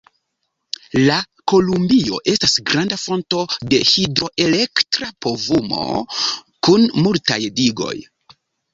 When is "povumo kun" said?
5.29-6.93